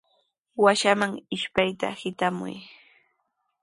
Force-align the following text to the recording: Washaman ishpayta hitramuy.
Washaman 0.63 1.11
ishpayta 1.35 1.87
hitramuy. 2.01 2.55